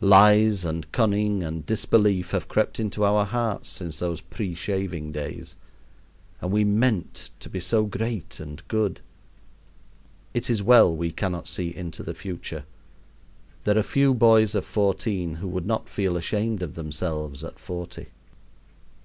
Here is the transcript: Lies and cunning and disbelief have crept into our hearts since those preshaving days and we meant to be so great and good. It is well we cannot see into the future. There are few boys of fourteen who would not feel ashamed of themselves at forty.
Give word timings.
Lies 0.00 0.64
and 0.64 0.92
cunning 0.92 1.42
and 1.42 1.66
disbelief 1.66 2.30
have 2.30 2.46
crept 2.46 2.78
into 2.78 3.02
our 3.02 3.24
hearts 3.24 3.68
since 3.70 3.98
those 3.98 4.20
preshaving 4.20 5.10
days 5.10 5.56
and 6.40 6.52
we 6.52 6.62
meant 6.62 7.30
to 7.40 7.48
be 7.50 7.58
so 7.58 7.86
great 7.86 8.38
and 8.38 8.62
good. 8.68 9.00
It 10.32 10.48
is 10.48 10.62
well 10.62 10.94
we 10.94 11.10
cannot 11.10 11.48
see 11.48 11.74
into 11.74 12.04
the 12.04 12.14
future. 12.14 12.66
There 13.64 13.76
are 13.76 13.82
few 13.82 14.14
boys 14.14 14.54
of 14.54 14.64
fourteen 14.64 15.34
who 15.34 15.48
would 15.48 15.66
not 15.66 15.88
feel 15.88 16.16
ashamed 16.16 16.62
of 16.62 16.74
themselves 16.76 17.42
at 17.42 17.58
forty. 17.58 18.10